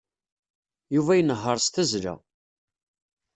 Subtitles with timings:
[0.95, 2.13] Yuba inehheṛ s tazzla.